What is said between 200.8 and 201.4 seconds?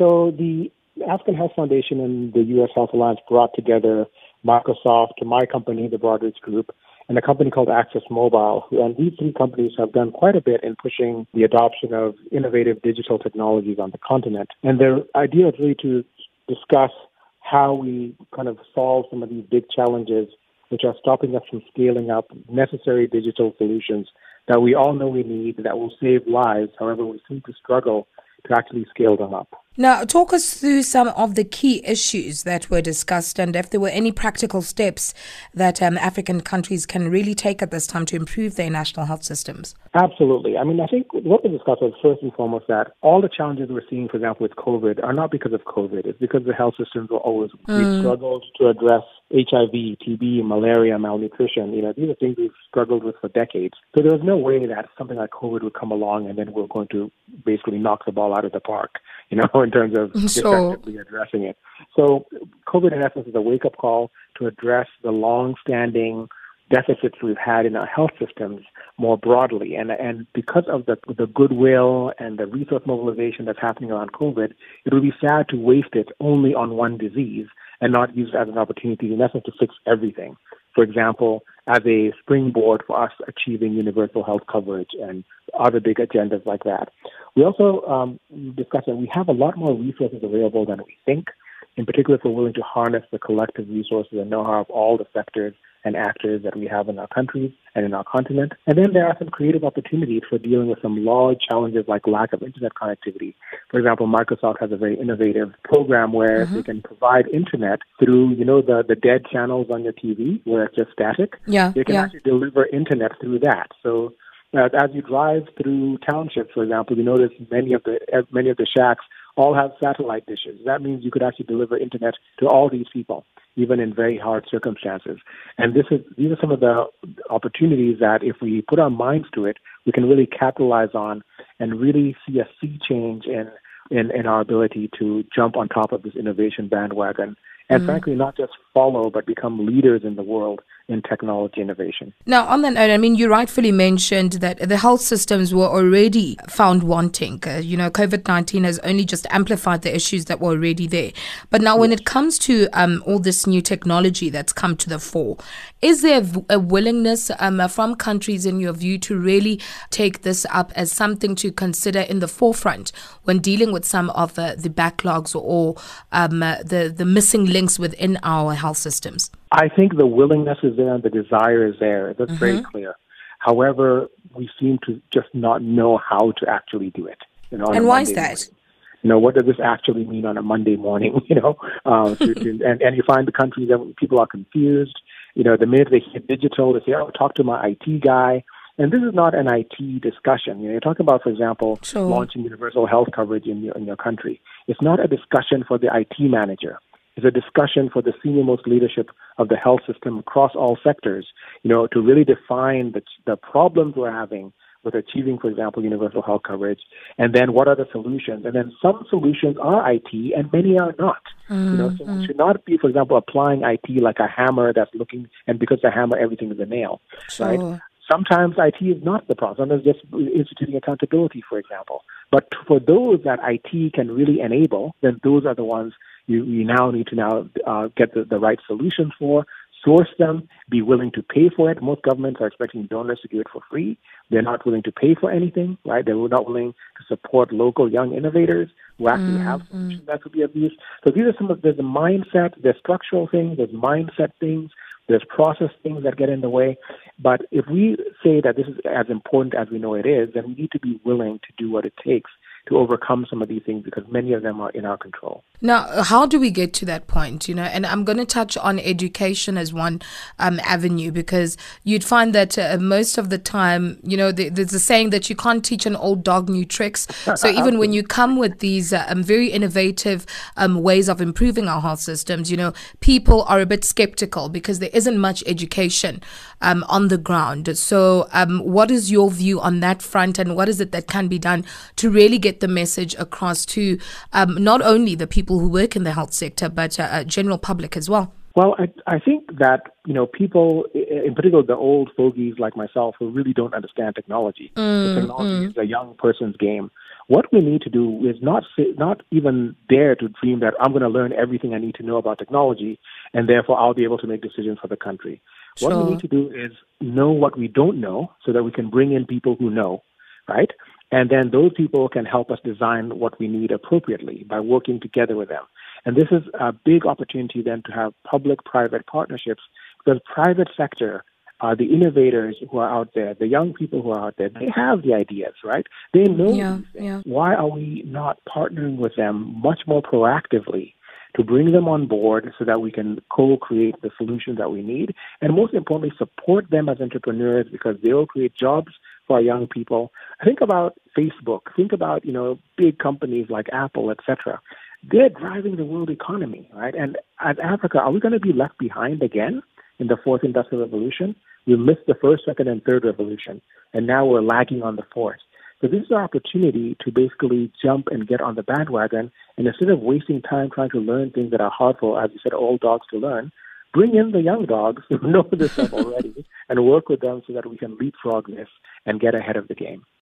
sectors,